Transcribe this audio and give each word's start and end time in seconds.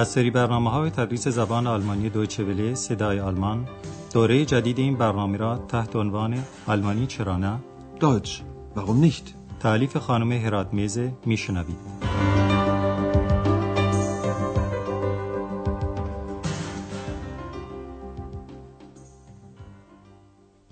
از 0.00 0.08
سری 0.08 0.30
برنامه 0.30 0.70
های 0.70 0.90
تدریس 0.90 1.28
زبان 1.28 1.66
آلمانی 1.66 2.08
دویچه 2.10 2.44
وله 2.44 2.74
صدای 2.74 3.20
آلمان 3.20 3.68
دوره 4.12 4.44
جدید 4.44 4.78
این 4.78 4.96
برنامه 4.96 5.36
را 5.36 5.56
تحت 5.58 5.96
عنوان 5.96 6.44
آلمانی 6.66 7.06
چرا 7.06 7.36
نه؟ 7.36 7.60
Deutsch, 8.00 8.30
warum 8.76 9.04
nicht? 9.04 9.34
تعلیف 9.60 9.96
خانم 9.96 10.32
هرات 10.32 10.74
میزه 10.74 11.12
میشنوید. 11.26 11.76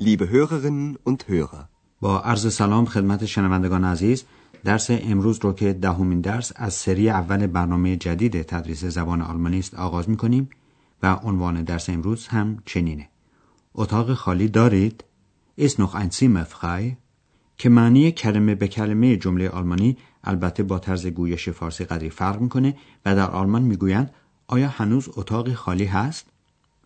Liebe 0.00 0.26
Hörerinnen 0.30 0.98
und 1.04 1.24
Hörer, 1.28 1.68
با 2.00 2.20
عرض 2.20 2.54
سلام 2.54 2.84
خدمت 2.84 3.26
شنوندگان 3.26 3.84
عزیز 3.84 4.24
درس 4.64 4.90
امروز 4.90 5.38
رو 5.42 5.52
که 5.52 5.72
دهمین 5.72 6.20
درس 6.20 6.52
از 6.56 6.74
سری 6.74 7.10
اول 7.10 7.46
برنامه 7.46 7.96
جدید 7.96 8.42
تدریس 8.42 8.84
زبان 8.84 9.22
آلمانی 9.22 9.58
است 9.58 9.74
آغاز 9.74 10.08
می 10.08 10.16
کنیم 10.16 10.50
و 11.02 11.14
عنوان 11.14 11.62
درس 11.62 11.90
امروز 11.90 12.26
هم 12.26 12.58
چنینه 12.64 13.08
اتاق 13.74 14.14
خالی 14.14 14.48
دارید؟ 14.48 15.04
ist 15.60 15.78
noch 15.78 15.94
ein 15.94 16.10
Zimmer 16.10 16.44
frei؟ 16.44 16.96
که 17.58 17.68
معنی 17.68 18.12
کلمه 18.12 18.54
به 18.54 18.68
کلمه 18.68 19.16
جمله 19.16 19.48
آلمانی 19.48 19.96
البته 20.24 20.62
با 20.62 20.78
طرز 20.78 21.06
گویش 21.06 21.48
فارسی 21.48 21.84
قدری 21.84 22.10
فرق 22.10 22.40
می‌کنه 22.40 22.76
و 23.06 23.16
در 23.16 23.30
آلمان 23.30 23.62
می‌گویند 23.62 24.10
آیا 24.46 24.68
هنوز 24.68 25.08
اتاقی 25.16 25.54
خالی 25.54 25.84
هست؟ 25.84 26.26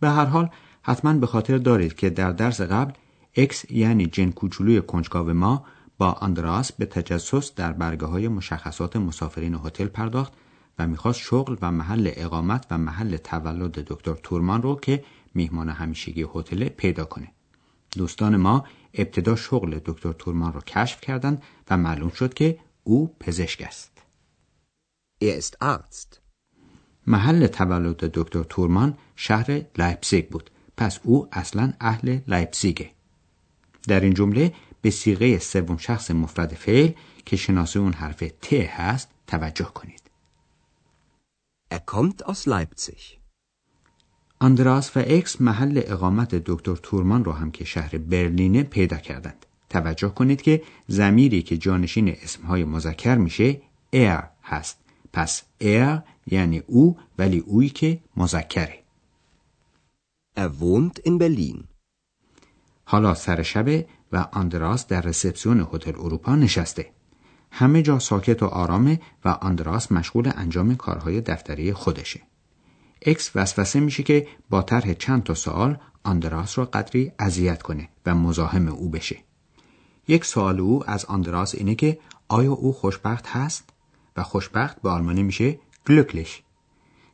به 0.00 0.10
هر 0.10 0.24
حال 0.24 0.50
حتما 0.82 1.12
به 1.12 1.26
خاطر 1.26 1.58
دارید 1.58 1.94
که 1.94 2.10
در 2.10 2.32
درس 2.32 2.60
قبل 2.60 2.92
اکس 3.36 3.70
یعنی 3.70 4.06
جن 4.06 4.30
کوچولوی 4.30 4.80
کنجکاو 4.80 5.32
ما 5.32 5.64
با 6.02 6.12
آندراس 6.12 6.72
به 6.72 6.86
تجسس 6.86 7.54
در 7.54 7.72
برگه 7.72 8.06
های 8.06 8.28
مشخصات 8.28 8.96
مسافرین 8.96 9.54
هتل 9.54 9.86
پرداخت 9.86 10.32
و 10.78 10.86
می‌خواست 10.86 11.20
شغل 11.20 11.56
و 11.62 11.72
محل 11.72 12.10
اقامت 12.16 12.66
و 12.70 12.78
محل 12.78 13.16
تولد 13.16 13.72
دکتر 13.72 14.14
تورمان 14.14 14.62
رو 14.62 14.76
که 14.76 15.04
میهمان 15.34 15.68
همیشگی 15.68 16.26
هتل 16.34 16.68
پیدا 16.68 17.04
کنه. 17.04 17.28
دوستان 17.96 18.36
ما 18.36 18.64
ابتدا 18.94 19.36
شغل 19.36 19.78
دکتر 19.84 20.12
تورمان 20.12 20.52
رو 20.52 20.60
کشف 20.60 21.00
کردند 21.00 21.42
و 21.70 21.76
معلوم 21.76 22.10
شد 22.10 22.34
که 22.34 22.58
او 22.84 23.16
پزشک 23.20 23.62
است. 23.62 24.02
er 25.24 25.40
ist 25.40 25.56
Arzt. 25.62 26.18
محل 27.06 27.46
تولد 27.46 27.96
دکتر 27.96 28.42
تورمان 28.42 28.98
شهر 29.16 29.62
لایپزیگ 29.78 30.28
بود. 30.28 30.50
پس 30.76 30.98
او 31.02 31.28
اصلا 31.32 31.72
اهل 31.80 32.18
لایپزیگه. 32.26 32.90
در 33.88 34.00
این 34.00 34.14
جمله 34.14 34.52
به 34.82 34.90
سیغه 34.90 35.38
سوم 35.38 35.76
شخص 35.76 36.10
مفرد 36.10 36.54
فعل 36.54 36.90
که 37.26 37.36
شناسه 37.36 37.80
اون 37.80 37.92
حرف 37.92 38.22
ت 38.42 38.52
هست 38.52 39.08
توجه 39.26 39.64
کنید. 39.64 40.02
Er 41.74 41.80
kommt 41.86 42.26
aus 42.26 42.46
Leipzig. 42.46 43.18
آندراس 44.40 44.96
و 44.96 45.02
اکس 45.06 45.40
محل 45.40 45.82
اقامت 45.86 46.34
دکتر 46.34 46.76
تورمان 46.76 47.24
رو 47.24 47.32
هم 47.32 47.50
که 47.50 47.64
شهر 47.64 47.98
برلینه 47.98 48.62
پیدا 48.62 48.96
کردند. 48.96 49.46
توجه 49.70 50.08
کنید 50.08 50.42
که 50.42 50.62
زمیری 50.88 51.42
که 51.42 51.56
جانشین 51.56 52.08
اسمهای 52.08 52.64
مذکر 52.64 53.14
میشه 53.14 53.60
er 53.94 54.22
هست. 54.42 54.78
پس 55.12 55.42
er 55.62 56.02
یعنی 56.26 56.58
او 56.58 56.98
ولی 57.18 57.38
اویی 57.38 57.70
که 57.70 58.00
مذکره. 58.16 58.78
Er 60.36 60.48
wohnt 60.60 61.08
in 61.08 61.18
Berlin. 61.18 61.64
حالا 62.84 63.14
سر 63.14 63.42
شبه 63.42 63.86
و 64.12 64.28
آندراس 64.32 64.86
در 64.86 65.00
رسپسیون 65.00 65.68
هتل 65.72 66.00
اروپا 66.00 66.36
نشسته. 66.36 66.90
همه 67.50 67.82
جا 67.82 67.98
ساکت 67.98 68.42
و 68.42 68.46
آرامه 68.46 69.00
و 69.24 69.28
آندراس 69.28 69.92
مشغول 69.92 70.32
انجام 70.36 70.74
کارهای 70.74 71.20
دفتری 71.20 71.72
خودشه. 71.72 72.20
اکس 73.06 73.30
وسوسه 73.34 73.80
میشه 73.80 74.02
که 74.02 74.26
با 74.50 74.62
طرح 74.62 74.94
چند 74.94 75.22
تا 75.22 75.34
سوال 75.34 75.78
آندراس 76.04 76.58
را 76.58 76.64
قدری 76.64 77.12
اذیت 77.18 77.62
کنه 77.62 77.88
و 78.06 78.14
مزاحم 78.14 78.68
او 78.68 78.90
بشه. 78.90 79.16
یک 80.08 80.24
سوال 80.24 80.60
او 80.60 80.90
از 80.90 81.04
آندراس 81.04 81.54
اینه 81.54 81.74
که 81.74 81.98
آیا 82.28 82.52
او 82.52 82.72
خوشبخت 82.72 83.26
هست؟ 83.26 83.64
و 84.16 84.22
خوشبخت 84.22 84.82
به 84.82 84.90
آلمانی 84.90 85.22
میشه 85.22 85.58
گلوکلش. 85.86 86.42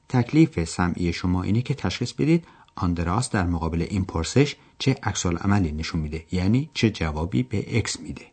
تکلیف 0.09 0.65
سمعی 0.65 1.13
شما 1.13 1.43
اینه 1.43 1.63
که 1.63 1.75
تشخیص 1.75 2.13
بدید 2.13 2.45
آندراس 2.79 3.31
در 3.31 3.47
مقابل 3.47 3.87
این 3.91 4.05
پرسش 4.05 4.57
چه 4.79 4.97
عکس 5.03 5.27
عملی 5.27 5.73
نشون 5.73 6.01
میده 6.01 6.25
یعنی 6.33 6.71
چه 6.75 6.91
جوابی 6.91 7.43
به 7.43 7.79
اکس 7.79 8.01
میده 8.01 8.27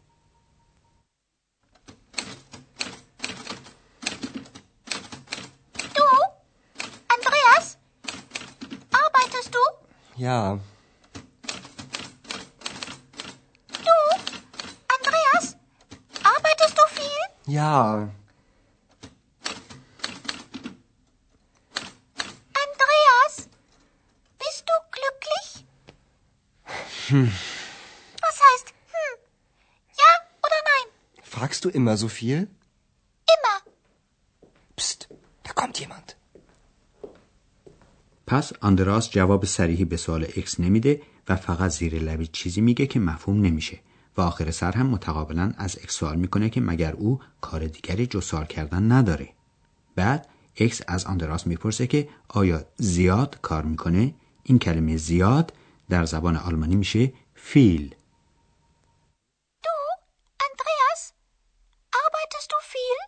Du? 5.97 6.05
Andreas? 7.15 7.77
Arbeitest 9.03 9.49
du? 9.55 9.63
Ja, 10.17 10.39
Du? 13.87 13.97
Andreas? 14.95 15.45
Arbeitest 16.33 16.75
du 16.79 16.83
viel? 16.97 17.23
ja, 17.57 18.07
Was 27.05 28.37
heißt 28.47 28.67
hm? 28.93 29.15
Ja 30.01 30.11
oder 30.45 30.59
nein? 30.71 30.87
fragst 31.21 31.63
du 31.63 31.69
immer 31.69 31.97
so 31.97 32.07
viel? 32.07 32.47
Immer. 33.35 33.57
Psst, 34.75 35.09
da 35.43 35.51
kommt 35.53 35.79
jemand. 35.79 36.15
پس 38.27 38.53
آندراس 38.61 39.09
جواب 39.11 39.45
صریحی 39.45 39.85
به 39.85 39.97
سوال 39.97 40.23
اکس 40.23 40.59
نمیده 40.59 41.01
و 41.29 41.35
فقط 41.35 41.71
زیر 41.71 41.95
لبی 41.95 42.27
چیزی 42.27 42.61
میگه 42.61 42.87
که 42.87 42.99
مفهوم 42.99 43.41
نمیشه 43.41 43.79
و 44.17 44.21
آخر 44.21 44.51
سر 44.51 44.71
هم 44.71 44.85
متقابلا 44.85 45.53
از 45.57 45.77
اکس 45.83 45.93
سوال 45.93 46.15
می‌کنه 46.15 46.49
که 46.49 46.61
مگر 46.61 46.93
او 46.93 47.19
کار 47.41 47.67
دیگری 47.67 48.07
جز 48.07 48.25
سوال 48.25 48.45
کردن 48.45 48.91
نداره 48.91 49.29
بعد 49.95 50.27
اکس 50.57 50.81
از 50.87 51.05
آندراس 51.05 51.47
می‌پرسه 51.47 51.87
که 51.87 52.09
آیا 52.27 52.65
زیاد 52.75 53.39
کار 53.41 53.63
می‌کنه 53.63 54.13
این 54.43 54.59
کلمه 54.59 54.97
زیاد 54.97 55.53
در 55.89 56.05
زبان 56.05 56.37
آلمانی 56.37 56.75
میشه 56.75 57.13
viel 57.35 57.95
Du? 59.65 59.77
Andreas? 60.47 61.01
Arbeitest 62.03 62.49
du 62.51 62.59
viel? 62.73 62.99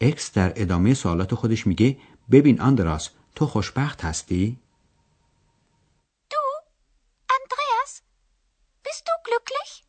اکس 0.00 0.32
در 0.32 0.52
ادامه 0.56 0.94
سوالات 0.94 1.34
خودش 1.34 1.66
میگه 1.66 1.96
ببین 2.30 2.60
آندراس 2.60 3.10
تو 3.34 3.46
خوشبخت 3.46 4.04
هستی؟ 4.04 4.58
Andreas? 7.36 7.92
Bist 8.84 9.04
du 9.06 9.12
glücklich? 9.26 9.84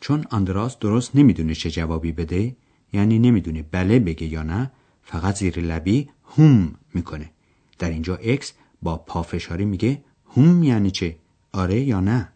چون 0.00 0.26
آندراس 0.30 0.78
درست 0.78 1.16
نمی‌دونه 1.16 1.54
چه 1.54 1.70
جوابی 1.70 2.12
بده 2.12 2.56
یعنی 2.92 3.18
نمی‌دونه 3.18 3.62
بله 3.62 3.98
بگه 3.98 4.26
یا 4.26 4.42
نه 4.42 4.72
فقط 5.02 5.34
زیر 5.34 5.60
لبی 5.60 6.10
هم 6.36 6.78
می‌کنه 6.94 7.30
در 7.78 7.90
اینجا 7.90 8.16
اکس 8.16 8.52
با 8.82 8.96
پافشاری 8.96 9.64
میگه 9.64 10.04
هم 10.36 10.62
یعنی 10.62 10.90
چه 10.90 11.16
آره 11.52 11.80
یا 11.80 12.00
نه 12.00 12.32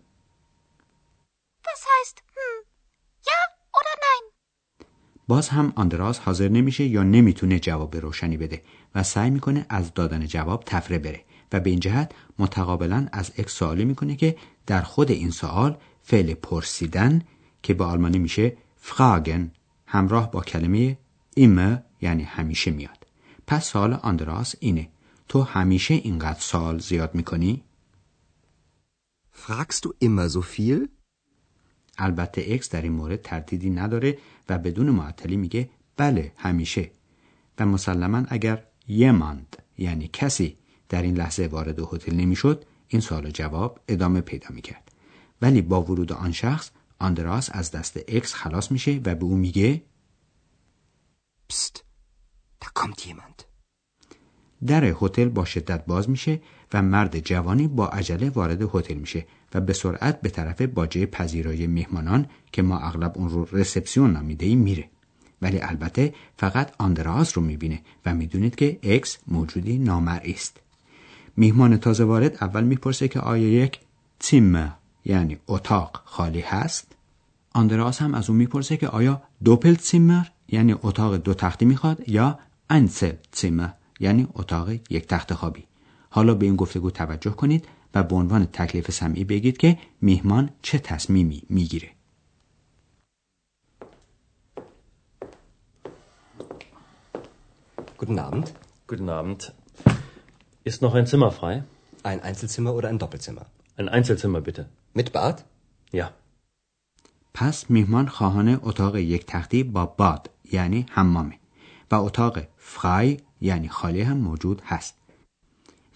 Was 1.67 1.83
heißt 1.93 2.23
hm? 2.35 2.65
Ja 3.29 3.41
oder 3.79 3.95
nein? 4.05 4.33
باز 5.29 5.49
هم 5.49 5.73
آندراس 5.77 6.19
حاضر 6.19 6.49
نمیشه 6.49 6.85
یا 6.85 7.03
نمی‌تونه 7.03 7.59
جواب 7.59 7.97
روشنی 7.97 8.37
بده 8.37 8.63
و 8.95 9.03
سعی 9.03 9.31
می‌کنه 9.31 9.67
از 9.69 9.95
دادن 9.95 10.27
جواب 10.27 10.63
تفره 10.67 10.99
بره 10.99 11.25
و 11.53 11.61
به 11.61 11.71
این 11.71 11.81
جهت 11.81 12.13
متقابلا 12.39 13.09
از 13.13 13.33
اکس 13.39 13.53
سوالی 13.53 13.85
می‌کنه 13.85 14.17
که 14.17 14.37
در 14.67 14.83
خود 14.83 15.11
این 15.11 15.31
سوال 15.31 15.79
فعل 16.03 16.35
پرسیدن 16.35 17.23
که 17.63 17.75
به 17.75 17.85
آلمانی 17.85 18.19
میشه 18.19 18.57
fragen 18.77 19.51
همراه 19.87 20.31
با 20.31 20.41
کلمه 20.41 20.99
immer 21.35 21.83
یعنی 22.01 22.23
همیشه 22.23 22.71
میاد 22.71 23.07
پس 23.47 23.67
سوال 23.67 23.93
آندراس 23.93 24.55
اینه 24.61 24.89
تو 25.29 25.43
همیشه 25.43 25.95
اینقدر 25.95 26.41
سوال 26.41 26.79
زیاد 26.79 27.15
می‌کنی؟ 27.15 27.63
Fragst 29.43 29.85
du 29.85 29.93
immer 30.07 30.29
so 30.29 30.43
viel? 30.43 30.89
البته 31.99 32.45
اکس 32.49 32.69
در 32.71 32.83
این 32.83 32.93
مورد 32.93 33.23
تردیدی 33.23 33.71
نداره 33.71 34.19
و 34.49 34.59
بدون 34.59 34.91
معطلی 34.91 35.37
میگه 35.37 35.71
بله 35.97 36.33
همیشه 36.37 36.91
و 37.59 37.67
مسلما 37.67 38.23
اگر 38.29 38.65
یماند 38.89 39.57
یعنی 39.79 40.11
کسی 40.13 40.57
در 40.89 41.03
این 41.03 41.17
لحظه 41.17 41.47
وارد 41.47 41.79
هتل 41.81 42.15
نمی‌شد 42.15 42.65
این 42.89 43.01
سوال 43.01 43.27
و 43.27 43.31
جواب 43.31 43.81
ادامه 43.89 44.21
پیدا 44.21 44.47
می‌کرد 44.51 44.93
ولی 45.43 45.63
با 45.63 45.83
ورود 45.83 46.13
آن 46.13 46.33
شخص 46.33 46.71
آندراس 46.99 47.51
از 47.53 47.71
دست 47.71 47.97
اکس 48.09 48.35
خلاص 48.35 48.73
میشه 48.73 49.01
و 49.05 49.15
به 49.15 49.25
او 49.25 49.37
میگه 49.37 49.83
Psst, 51.53 51.77
da 52.61 52.69
kommt 52.75 53.01
jemand. 53.07 53.46
در 54.67 54.85
هتل 54.85 55.29
با 55.29 55.45
شدت 55.45 55.87
باز 55.87 56.11
میشه 56.11 56.41
و 56.73 56.83
مرد 56.83 57.19
جوانی 57.19 57.69
با 57.69 57.89
عجله 57.89 58.31
وارد 58.31 58.63
هتل 58.63 58.95
میشه 58.95 59.27
و 59.55 59.61
به 59.61 59.73
سرعت 59.73 60.21
به 60.21 60.29
طرف 60.29 60.63
باجه 60.63 61.07
پذیرایی 61.07 61.67
مهمانان 61.67 62.27
که 62.53 62.63
ما 62.63 62.79
اغلب 62.79 63.13
اون 63.15 63.29
رو 63.29 63.49
رسپسیون 63.53 64.13
نامیده 64.13 64.55
میره. 64.55 64.89
ولی 65.43 65.61
البته 65.61 66.15
فقط 66.37 66.73
آندراس 66.79 67.39
رو 67.39 67.45
می‌بینه 67.45 67.81
و 68.07 68.15
می‌دونید 68.15 68.55
که 68.55 68.79
اکس 68.83 69.19
موجودی 69.27 69.79
نامرئی 69.79 70.33
است. 70.33 70.61
میهمان 71.37 71.77
تازه 71.77 72.05
وارد 72.05 72.39
اول 72.41 72.65
می‌پرسه 72.65 73.09
که 73.09 73.21
آیا 73.21 73.49
یک 73.49 73.81
تیم 74.21 74.73
یعنی 75.05 75.39
اتاق 75.47 76.03
خالی 76.05 76.41
هست؟ 76.41 76.97
آندراس 77.53 78.03
هم 78.03 78.15
از 78.15 78.31
اون 78.31 78.39
می‌پرسه 78.39 78.77
که 78.77 78.89
آیا 78.89 79.23
دوپل 79.45 79.75
تیمر 79.75 80.27
یعنی 80.49 80.75
اتاق 80.83 81.17
دو 81.17 81.35
تختی 81.35 81.65
می‌خواد 81.65 82.09
یا 82.09 82.39
انسل 82.71 83.13
تیمر؟ 83.33 83.69
یعنی 84.01 84.29
اتاق 84.35 84.71
یک 84.71 85.07
تخت 85.07 85.35
خوابی 85.35 85.65
حالا 86.11 86.35
به 86.35 86.47
این 86.47 86.57
گفتگو 86.57 86.91
توجه 86.91 87.31
کنید 87.31 87.69
و 87.95 88.03
به 88.03 88.15
عنوان 88.15 88.47
تکلیف 88.47 88.91
سمعی 88.91 89.25
بگید 89.25 89.57
که 89.57 89.79
میهمان 90.01 90.51
چه 90.63 90.79
تصمیمی 90.79 91.43
می‌گیره 91.49 91.91
Guten 97.99 98.19
Abend. 98.19 98.53
Guten 98.87 99.09
Abend. 99.09 99.53
Ist 100.65 100.83
noch 100.83 100.95
ein 100.95 101.07
Zimmer 101.07 101.31
frei? 101.31 101.65
Ein 102.03 102.21
Einzelzimmer 102.21 102.73
oder 102.75 102.89
ein 102.91 102.99
Doppelzimmer? 102.99 103.47
Ein 103.79 103.89
Einzelzimmer 103.89 104.41
bitte. 104.43 104.63
Mit 104.95 105.13
Bad? 105.13 105.45
Ja. 105.93 106.11
پس 107.35 107.71
میهمان 107.71 108.09
خواهان 108.09 108.61
اتاق 108.63 108.97
یک 108.97 109.27
تختی 109.27 109.63
با 109.63 109.87
باد 109.87 110.31
یعنی 110.53 110.87
حمامه 110.91 111.39
و 111.91 111.95
اتاق 111.95 112.39
فرای 112.57 113.19
یعنی 113.41 113.69
خالی 113.69 114.01
هم 114.01 114.17
موجود 114.17 114.63
هست. 114.65 114.95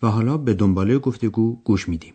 و 0.02 0.06
حالا 0.06 0.36
به 0.36 0.54
دنباله 0.54 0.98
گفتگو 0.98 1.56
گوش 1.64 1.88
میدیم. 1.88 2.14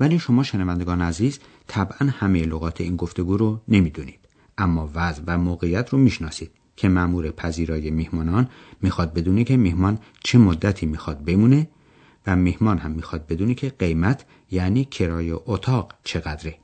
ولی 0.00 0.18
شما 0.18 0.42
شنوندگان 0.42 1.02
عزیز 1.02 1.38
طبعا 1.66 2.08
همه 2.10 2.42
لغات 2.42 2.80
این 2.80 2.96
گفتگو 2.96 3.36
رو 3.36 3.60
نمی‌دونید. 3.68 4.18
اما 4.58 4.90
وضع 4.94 5.22
و 5.26 5.38
موقعیت 5.38 5.88
رو 5.88 5.98
می‌شناسید 5.98 6.50
که 6.76 6.88
مأمور 6.88 7.30
پذیرای 7.30 7.90
میهمانان 7.90 8.48
می‌خواد 8.82 9.12
بدونه 9.14 9.44
که 9.44 9.56
میهمان 9.56 9.98
چه 10.24 10.38
مدتی 10.38 10.86
می‌خواد 10.86 11.24
بمونه 11.24 11.68
و 12.26 12.36
میهمان 12.36 12.78
هم 12.78 12.90
می‌خواد 12.90 13.26
بدونه 13.26 13.54
که 13.54 13.68
قیمت 13.68 14.24
یعنی 14.50 14.84
کرایه 14.84 15.40
اتاق 15.46 15.94
چقدره. 16.04 16.58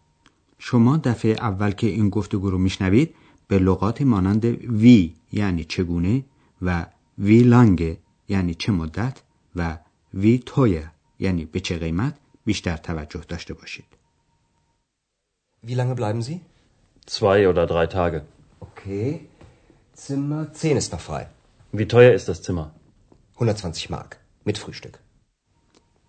شما 0.58 0.96
دفعه 0.96 1.32
اول 1.32 1.70
که 1.70 1.86
این 1.86 2.08
گفتگو 2.08 2.50
رو 2.50 2.58
میشنوید 2.58 3.14
به 3.48 3.58
لغات 3.58 4.02
مانند 4.02 4.44
وی 4.44 5.14
یعنی 5.32 5.64
چگونه 5.64 6.24
و 6.62 6.86
وی 7.20 7.42
لانگ 7.42 7.98
یعنی 8.28 8.54
چه 8.54 8.72
مدت 8.72 9.22
و 9.56 9.78
وی 10.14 10.38
تویه 10.46 10.90
یعنی 11.18 11.44
به 11.44 11.60
چه 11.60 11.78
قیمت 11.78 12.14
بیشتر 12.44 12.76
توجه 12.76 13.20
داشته 13.28 13.54
باشید. 13.54 13.84
Wie 15.66 15.74
lange 15.74 15.94
bleiben 15.94 16.22
Sie? 16.22 16.40
Zwei 17.06 17.48
oder 17.50 17.66
drei 17.66 17.86
Tage. 17.86 18.20
Okay. 18.60 19.20
Zimmer 20.04 20.42
10 20.52 20.76
ist 20.76 20.92
noch 20.92 21.00
frei. 21.00 21.26
Wie 21.72 21.88
teuer 21.88 22.12
ist 22.14 22.28
das 22.28 22.42
Zimmer? 22.42 22.66
120 23.38 23.90
Mark. 23.90 24.16
Mit 24.46 24.58
Frühstück. 24.58 24.98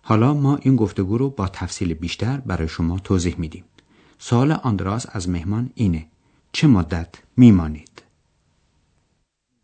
حالا 0.02 0.34
ما 0.34 0.56
این 0.56 0.76
گفتگو 0.76 1.18
رو 1.18 1.30
با 1.30 1.48
تفصیل 1.48 1.94
بیشتر 1.94 2.36
برای 2.36 2.68
شما 2.68 2.98
توضیح 2.98 3.36
میدیم. 3.38 3.64
سوال 4.18 4.52
آندراس 4.52 5.06
از 5.08 5.28
مهمان 5.28 5.70
اینه. 5.74 6.06
چه 6.52 6.66
مدت 6.66 7.14
میمانید؟ 7.36 8.02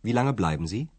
Wie 0.06 0.12
lange 0.12 0.32
bleiben 0.32 0.66
Sie? 0.66 0.97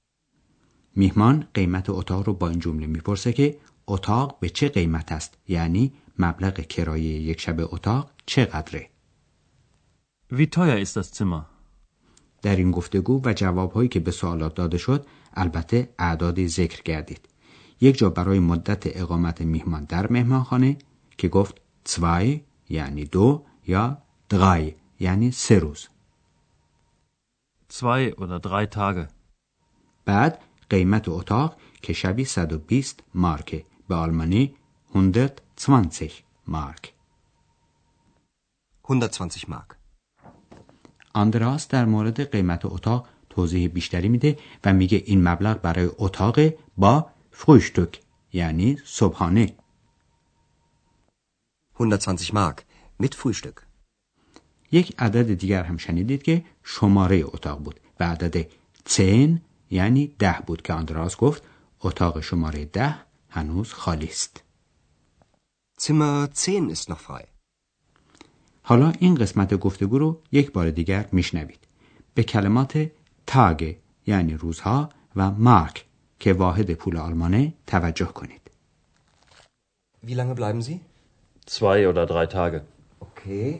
میهمان 0.95 1.47
قیمت 1.53 1.89
اتاق 1.89 2.27
رو 2.27 2.33
با 2.33 2.49
این 2.49 2.59
جمله 2.59 2.87
می‌پرسه 2.87 3.33
که 3.33 3.57
اتاق 3.87 4.39
به 4.39 4.49
چه 4.49 4.69
قیمت 4.69 5.11
است 5.11 5.37
یعنی 5.47 5.93
مبلغ 6.19 6.53
کرایه 6.59 7.19
یک 7.21 7.41
شب 7.41 7.73
اتاق 7.73 8.11
چقدره 8.25 8.89
Wie 10.31 10.47
teuer 10.47 10.77
ist 10.85 10.95
das 10.95 11.17
Zimmer? 11.17 11.45
در 12.41 12.55
این 12.55 12.71
گفتگو 12.71 13.21
و 13.25 13.33
جوابهایی 13.33 13.89
که 13.89 13.99
به 13.99 14.11
سوالات 14.11 14.55
داده 14.55 14.77
شد 14.77 15.05
البته 15.33 15.89
اعدادی 15.99 16.47
ذکر 16.47 16.81
گردید 16.83 17.29
یک 17.81 17.97
جا 17.97 18.09
برای 18.09 18.39
مدت 18.39 18.83
اقامت 18.97 19.41
میهمان 19.41 19.83
در 19.83 20.11
مهمانخانه 20.11 20.77
که 21.17 21.27
گفت 21.27 21.61
zwei 21.89 22.39
یعنی 22.69 23.05
دو 23.05 23.45
یا 23.67 23.97
drei 24.33 24.73
یعنی 24.99 25.31
سه 25.31 25.59
روز 25.59 25.87
Zwei 27.71 28.13
oder 28.17 28.39
drei 28.39 28.65
Tage. 28.75 29.07
بعد 30.05 30.41
قیمت 30.69 31.09
اتاق 31.09 31.57
که 31.81 31.93
شبی 31.93 32.25
120 32.25 33.03
مارکه 33.13 33.65
به 33.87 33.95
آلمانی 33.95 34.55
120 35.55 36.23
مارک 36.47 36.93
120 38.87 39.45
Mark. 39.45 39.75
آندراس 41.13 41.67
در 41.67 41.85
مورد 41.85 42.31
قیمت 42.31 42.65
اتاق 42.65 43.07
توضیح 43.29 43.67
بیشتری 43.67 44.09
میده 44.09 44.37
و 44.63 44.73
میگه 44.73 45.03
این 45.05 45.27
مبلغ 45.27 45.61
برای 45.61 45.89
اتاق 45.97 46.39
با 46.77 47.09
فروشتوک 47.31 48.01
یعنی 48.33 48.77
صبحانه 48.85 49.55
120 51.79 52.31
Mark. 52.31 52.61
Mit 53.03 53.13
Frühstück. 53.15 53.61
یک 54.71 54.95
عدد 54.99 55.33
دیگر 55.33 55.63
هم 55.63 55.77
شنیدید 55.77 56.23
که 56.23 56.45
شماره 56.63 57.21
اتاق 57.25 57.59
بود 57.59 57.79
و 57.99 58.03
عدد 58.03 58.47
چین 58.85 59.41
یعنی 59.69 60.15
ده 60.19 60.39
بود 60.47 60.61
که 60.61 60.73
آندراس 60.73 61.17
گفت 61.17 61.43
اتاق 61.81 62.21
شماره 62.21 62.65
ده 62.65 62.95
هنوز 63.29 63.73
خالی 63.73 64.07
است 64.07 64.43
Zimmer 65.81 66.27
10 66.27 66.73
ist 66.73 66.89
noch 66.89 66.99
frei. 66.99 67.23
حالا 68.63 68.93
این 68.99 69.15
قسمت 69.15 69.53
گفتگو 69.53 69.97
رو 69.97 70.21
یک 70.31 70.51
بار 70.51 70.71
دیگر 70.71 71.09
میشنوید 71.11 71.59
به 72.13 72.23
کلمات 72.23 72.91
تاگ 73.27 73.75
یعنی 74.07 74.33
روزها 74.33 74.89
و 75.15 75.31
مارک 75.31 75.85
که 76.19 76.33
واحد 76.33 76.73
پول 76.73 76.97
آلمانه 76.97 77.53
توجه 77.67 78.05
کنید 78.05 78.41
Wie 80.05 80.13
lange 80.13 80.35
bleiben 80.35 80.61
Sie? 80.61 80.79
Zwei 81.45 81.87
oder 81.89 82.05
drei 82.05 82.25
Tage. 82.25 82.59
Okay. 82.99 83.59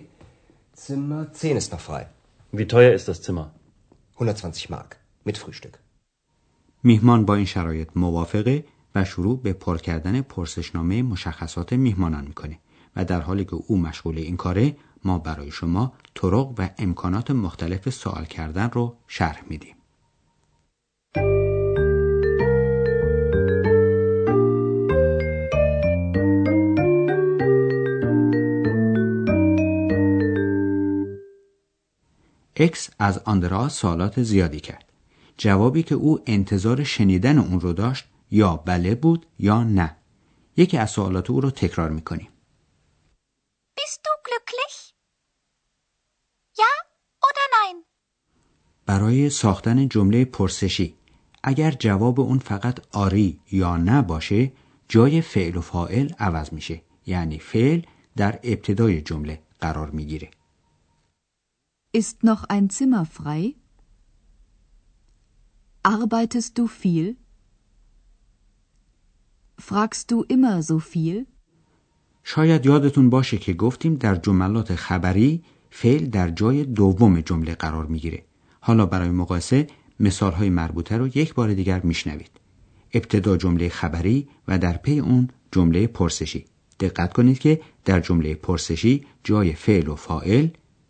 Zimmer 0.73 1.33
10 1.33 1.57
ist 1.57 1.71
noch 1.73 1.81
frei. 1.81 2.03
Wie 2.51 2.67
teuer 2.67 2.94
ist 2.94 3.07
das 3.07 3.21
Zimmer? 3.21 3.51
120 4.13 4.69
Mark. 4.69 4.97
Mit 5.25 5.38
Frühstück. 5.38 5.79
میهمان 6.83 7.25
با 7.25 7.35
این 7.35 7.45
شرایط 7.45 7.89
موافقه 7.95 8.65
و 8.95 9.05
شروع 9.05 9.41
به 9.41 9.53
پر 9.53 9.77
کردن 9.77 10.21
پرسشنامه 10.21 11.03
مشخصات 11.03 11.73
میهمانان 11.73 12.25
می‌کنه 12.25 12.59
و 12.95 13.05
در 13.05 13.21
حالی 13.21 13.45
که 13.45 13.55
او 13.67 13.77
مشغول 13.77 14.17
این 14.17 14.37
کاره 14.37 14.75
ما 15.03 15.19
برای 15.19 15.51
شما 15.51 15.93
طرق 16.15 16.53
و 16.57 16.69
امکانات 16.77 17.31
مختلف 17.31 17.89
سوال 17.89 18.25
کردن 18.25 18.69
رو 18.73 18.95
شرح 19.07 19.44
میدیم. 19.49 19.75
اکس 32.56 32.89
از 32.99 33.18
آندرا 33.18 33.69
سوالات 33.69 34.23
زیادی 34.23 34.59
کرد. 34.59 34.88
جوابی 35.39 35.83
که 35.83 35.95
او 35.95 36.19
انتظار 36.25 36.83
شنیدن 36.83 37.37
اون 37.37 37.59
رو 37.59 37.73
داشت 37.73 38.05
یا 38.31 38.55
بله 38.55 38.95
بود 38.95 39.25
یا 39.39 39.63
نه 39.63 39.95
یکی 40.57 40.77
از 40.77 40.91
سوالات 40.91 41.29
او 41.29 41.41
رو 41.41 41.51
تکرار 41.51 41.89
می‌کنیم 41.89 42.29
Bist 43.79 43.99
du 44.05 44.13
glücklich? 44.27 44.77
Ja 46.61 46.73
oder 47.27 47.45
nein? 47.55 47.85
برای 48.85 49.29
ساختن 49.29 49.87
جمله 49.87 50.25
پرسشی 50.25 50.95
اگر 51.43 51.71
جواب 51.71 52.19
اون 52.19 52.39
فقط 52.39 52.79
آری 52.91 53.39
یا 53.51 53.77
نه 53.77 54.01
باشه 54.01 54.51
جای 54.89 55.21
فعل 55.21 55.57
و 55.57 55.61
فاعل 55.61 56.09
عوض 56.19 56.53
میشه 56.53 56.81
یعنی 57.05 57.39
فعل 57.39 57.81
در 58.15 58.39
ابتدای 58.43 59.01
جمله 59.01 59.41
قرار 59.61 59.89
می‌گیره 59.89 60.31
Ist 61.97 62.23
noch 62.23 62.43
ein 62.49 62.69
Zimmer 62.69 63.05
frei? 63.05 63.58
Arbeitest 65.83 66.57
du 66.57 66.68
viel? 66.68 67.16
Fragst 69.57 70.12
du 70.12 70.24
immer 70.28 70.62
so 70.62 70.80
viel? 70.80 71.26
شاید 72.24 72.66
یادتون 72.66 73.09
باشه 73.09 73.38
که 73.38 73.54
گفتیم 73.54 73.95
در 73.95 74.16
جملات 74.16 74.76
خبری 74.76 75.44
فعل 75.69 76.06
در 76.06 76.30
جای 76.30 76.64
دوم 76.64 77.21
جمله 77.21 77.56
قرار 77.56 77.86
می‌گیره 77.86 78.24
حالا 78.59 78.86
برای 78.86 79.09
مقایسه 79.09 79.68
مثال 80.00 80.31
های 80.31 80.50
مربوطه 80.50 80.98
رو 80.98 81.07
یک 81.07 81.33
بار 81.33 81.54
دیگر 81.54 81.81
میشنوید 81.81 82.31
ابتدا 82.94 83.38
جمله 83.38 83.69
خبری 83.69 84.28
و 84.48 84.57
در 84.57 84.78
پی 84.78 85.00
اون 85.00 85.30
جمله 85.52 85.88
پرسشی 85.88 86.45
دقت 86.80 87.14
کنید 87.14 87.40
که 87.40 87.62
در 87.86 88.00
جمله 88.00 88.36
پرسشی 88.36 89.06
جای 89.24 89.54
فعل 89.54 89.88
و 89.88 89.95
فاعل 89.95 90.48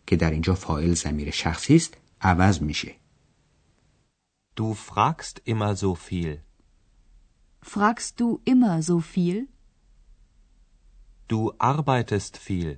که 0.07 0.15
در 0.15 0.31
اینجا 0.31 0.55
فاعل 0.55 0.93
ضمیر 0.93 1.31
شخصی 1.31 1.75
است 1.75 1.97
عوض 2.21 2.61
میشه 2.61 2.98
Du 4.59 4.73
fragst 4.73 5.35
immer 5.45 5.73
so 5.81 5.95
viel. 5.95 6.31
Fragst 7.73 8.19
du 8.19 8.41
immer 8.43 8.81
so 8.81 8.99
viel? 8.99 9.47
Du 11.29 11.39
arbeitest 11.73 12.35
viel. 12.47 12.69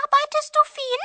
Arbeitest 0.00 0.50
du 0.56 0.62
viel? 0.76 1.00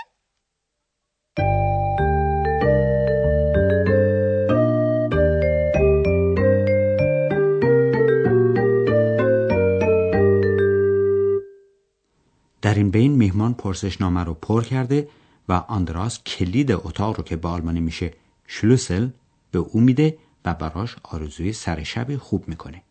در 12.62 12.74
این 12.74 12.92
بین 12.92 13.12
میهمان 13.12 13.54
پرسشنامه 13.54 14.24
رو 14.24 14.34
پر 14.34 14.64
کرده 14.64 15.10
و 15.50 15.54
آندراس 15.54 16.24
کلید 16.24 16.72
اتاق 16.72 17.18
رو 17.18 17.24
که 17.24 17.36
به 17.36 17.48
آلمانی 17.48 17.80
میشه 17.80 18.23
شلوسل 18.48 19.10
به 19.52 19.60
او 19.60 19.82
میده 19.82 20.18
و 20.46 20.54
براش 20.54 20.96
آرزوی 21.04 21.54
سر 21.54 21.84
شب 21.84 22.16
خوب 22.18 22.48
می‌کنه. 22.48 22.82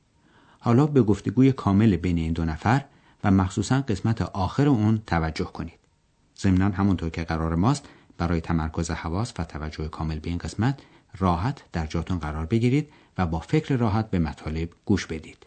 حالا 0.59 0.87
به 0.87 1.03
گفتگوی 1.03 1.53
کامل 1.53 1.97
بین 1.97 2.19
این 2.19 2.33
دو 2.33 2.45
نفر 2.45 2.85
و 3.25 3.31
مخصوصا 3.31 3.81
قسمت 3.81 4.23
آخر 4.23 4.69
اون 4.69 5.03
توجه 5.07 5.45
کنید. 5.45 5.79
ضمنا 6.39 6.69
همونطور 6.69 7.11
که 7.11 7.25
قرار 7.25 7.55
ماست 7.55 7.89
برای 8.19 8.41
تمرکز 8.41 8.91
حواس 8.91 9.33
و 9.39 9.45
توجه 9.45 9.89
کامل 9.89 10.19
به 10.19 10.31
این 10.31 10.39
قسمت 10.39 10.81
راحت 11.19 11.63
در 11.73 11.87
جاتون 11.87 12.19
قرار 12.19 12.47
بگیرید 12.47 12.93
و 13.19 13.27
با 13.27 13.39
فکر 13.39 13.77
راحت 13.77 14.11
به 14.11 14.19
مطالب 14.19 14.69
گوش 14.85 15.07
بدید. 15.07 15.47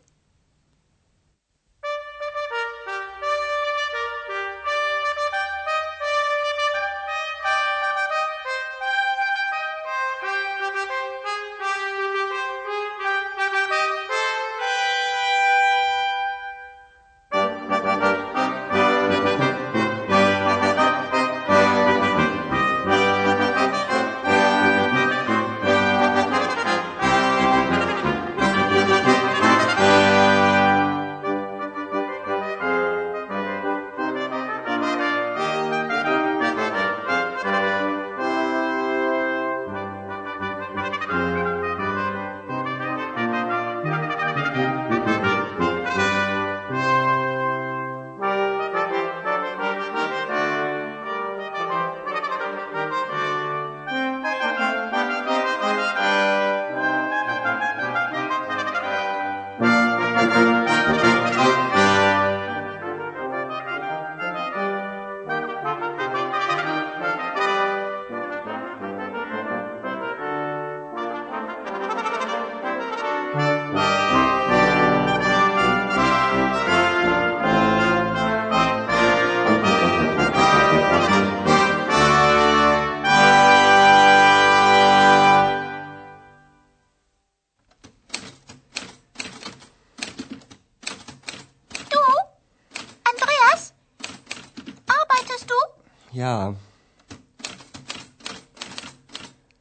Ja, 96.15 96.55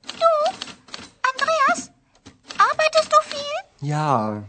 Du? 0.06 0.30
Andreas? 1.32 1.90
Arbeitest 2.56 3.12
du 3.12 3.16
viel? 3.28 3.88
ja. 3.88 4.44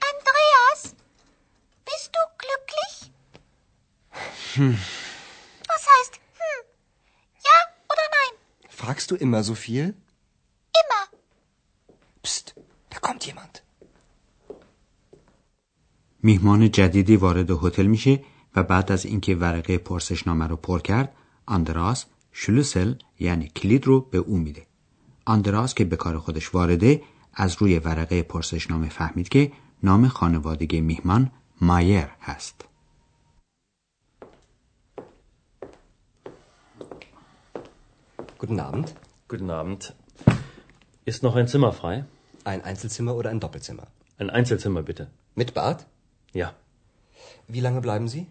Andreas? 0.00 0.94
Bist 1.84 2.10
du 2.14 2.20
glücklich? 2.38 3.12
Was 5.66 5.86
heißt 5.86 6.14
hm? 6.34 6.66
Ja 7.44 7.50
oder 7.88 8.02
nein? 8.12 8.38
Fragst 8.70 9.10
du 9.10 9.16
immer 9.16 9.42
so 9.42 9.56
viel? 9.56 9.94
میهمان 16.26 16.70
جدیدی 16.70 17.16
وارد 17.16 17.50
هتل 17.50 17.86
میشه 17.86 18.20
و 18.56 18.62
بعد 18.62 18.92
از 18.92 19.06
اینکه 19.06 19.34
ورقه 19.34 19.78
پرسشنامه 19.78 20.46
رو 20.46 20.56
پر 20.56 20.80
کرد 20.80 21.12
آندراس 21.46 22.04
شلوسل 22.32 22.94
یعنی 23.20 23.48
کلید 23.48 23.86
رو 23.86 24.00
به 24.00 24.18
او 24.18 24.36
میده 24.36 24.66
آندراس 25.24 25.74
که 25.74 25.84
به 25.84 25.96
کار 25.96 26.18
خودش 26.18 26.54
وارده 26.54 27.02
از 27.34 27.56
روی 27.58 27.78
ورقه 27.78 28.22
پرسشنامه 28.22 28.88
فهمید 28.88 29.28
که 29.28 29.52
نام 29.82 30.08
خانوادگی 30.08 30.80
میهمان 30.80 31.30
مایر 31.60 32.08
هست 32.20 32.64
Guten 38.40 38.60
Abend. 38.68 38.88
Guten 39.28 39.50
Abend. 39.60 39.82
Ist 41.10 41.22
noch 41.26 41.36
ein 41.40 41.48
Zimmer 41.52 41.72
frei? 41.80 41.94
Ein 42.52 42.60
Einzelzimmer 42.70 43.14
oder 43.18 43.30
ein 43.30 43.40
Doppelzimmer? 43.44 43.86
Ein 44.18 44.28
Einzelzimmer 44.38 44.82
bitte. 44.90 45.04
Mit 45.40 45.50
Bad? 45.54 45.78
Ja. 46.35 46.53
Wie 47.47 47.59
lange 47.59 47.81
bleiben 47.81 48.07
Sie? 48.07 48.27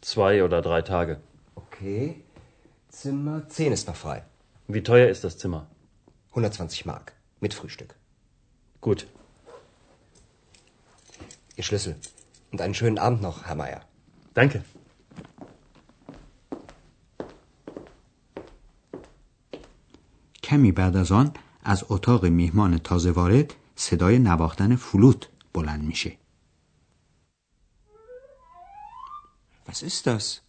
Zwei 0.00 0.44
oder 0.44 0.62
drei 0.62 0.82
Tage. 0.82 1.20
Okay. 1.54 2.22
Zimmer 2.88 3.48
10 3.48 3.72
ist 3.72 3.86
noch 3.88 3.96
frei. 3.96 4.24
Wie 4.68 4.82
teuer 4.82 5.08
ist 5.08 5.24
das 5.24 5.38
Zimmer? 5.38 5.66
120 6.30 6.86
Mark. 6.86 7.12
Mit 7.40 7.54
Frühstück. 7.54 7.94
Gut. 8.80 9.06
Ihr 11.56 11.64
Schlüssel. 11.64 11.96
Und 12.52 12.60
einen 12.60 12.74
schönen 12.74 12.98
Abend 12.98 13.22
noch, 13.22 13.46
Herr 13.46 13.56
Meier. 13.56 13.82
Danke. 14.34 14.64
کمی 20.50 20.72
بعد 20.72 20.96
از 20.96 21.12
آن 21.12 21.32
از 21.64 21.84
اتاق 21.88 22.26
میهمان 22.26 22.78
تازه 22.78 23.10
وارد 23.10 23.54
صدای 23.76 24.18
نواختن 24.18 24.76
فلوت 24.76 25.28
بلند 25.54 25.82
میشه 25.82 26.16
Was 29.67 29.81
ist 29.81 30.05
das? 30.07 30.41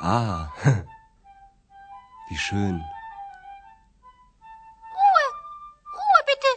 Ah, 0.00 0.48
wie 2.28 2.36
schön. 2.36 2.76
Ruhe. 4.96 5.26
Ruhe 5.98 6.20
bitte. 6.30 6.52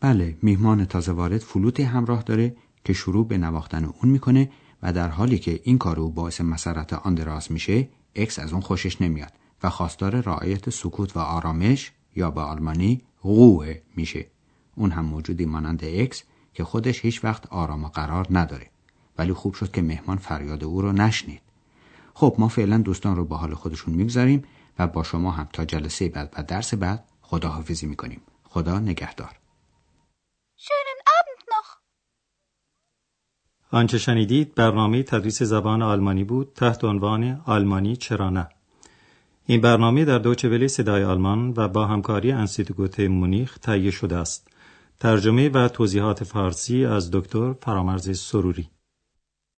بله 0.00 0.36
میهمان 0.42 0.84
تازه 0.84 1.12
وارد 1.12 1.38
فلوتی 1.38 1.82
همراه 1.82 2.22
داره 2.22 2.56
که 2.84 2.92
شروع 2.92 3.28
به 3.28 3.38
نواختن 3.38 3.84
اون 3.84 4.10
می‌کنه 4.12 4.50
و 4.82 4.92
در 4.92 5.08
حالی 5.08 5.38
که 5.38 5.60
این 5.64 5.78
کار 5.78 6.00
او 6.00 6.10
باعث 6.10 6.40
مسرت 6.40 6.92
آندراس 6.92 7.50
میشه 7.50 7.88
اکس 8.14 8.38
از 8.38 8.52
اون 8.52 8.60
خوشش 8.60 9.00
نمیاد 9.00 9.32
و 9.62 9.70
خواستار 9.70 10.20
رعایت 10.20 10.70
سکوت 10.70 11.16
و 11.16 11.20
آرامش 11.20 11.92
یا 12.16 12.30
به 12.30 12.40
آلمانی 12.40 13.02
قوه 13.22 13.80
میشه. 13.96 14.26
اون 14.74 14.90
هم 14.90 15.04
موجودی 15.04 15.46
مانند 15.46 15.84
اکس 15.84 16.22
که 16.54 16.64
خودش 16.64 17.04
هیچ 17.04 17.24
وقت 17.24 17.46
آرام 17.46 17.84
و 17.84 17.88
قرار 17.88 18.26
نداره. 18.30 18.70
ولی 19.18 19.32
خوب 19.32 19.54
شد 19.54 19.72
که 19.72 19.82
مهمان 19.82 20.16
فریاد 20.16 20.64
او 20.64 20.82
رو 20.82 20.92
نشنید. 20.92 21.42
خب 22.14 22.34
ما 22.38 22.48
فعلا 22.48 22.78
دوستان 22.78 23.16
رو 23.16 23.24
به 23.24 23.36
حال 23.36 23.54
خودشون 23.54 23.94
می‌گذاریم 23.94 24.44
و 24.78 24.86
با 24.86 25.02
شما 25.02 25.30
هم 25.30 25.48
تا 25.52 25.64
جلسه 25.64 26.08
بعد 26.08 26.34
و 26.38 26.42
درس 26.42 26.74
بعد 26.74 27.04
خداحافظی 27.22 27.86
می‌کنیم. 27.86 28.20
خدا 28.44 28.78
نگهدار. 28.78 29.38
Schönen 30.56 30.98
Abend 31.16 31.42
noch. 31.52 31.68
آنچه 33.70 33.98
شنیدید 33.98 34.54
برنامه 34.54 35.02
تدریس 35.02 35.42
زبان 35.42 35.82
آلمانی 35.82 36.24
بود 36.24 36.52
تحت 36.54 36.84
عنوان 36.84 37.42
آلمانی 37.46 37.96
چرا 37.96 38.30
نه. 38.30 38.48
این 39.46 39.60
برنامه 39.60 40.04
در 40.04 40.18
دوچه 40.18 40.48
ولی 40.48 40.68
صدای 40.68 41.04
آلمان 41.04 41.54
و 41.56 41.68
با 41.68 41.86
همکاری 41.86 42.32
انستیتوت 42.32 43.00
مونیخ 43.00 43.58
تهیه 43.58 43.90
شده 43.90 44.16
است. 44.16 44.48
ترجمه 45.00 45.48
و 45.48 45.68
توضیحات 45.68 46.24
فارسی 46.24 46.84
از 46.84 47.10
دکتر 47.10 47.52
فرامرز 47.52 48.18
سروری. 48.18 48.68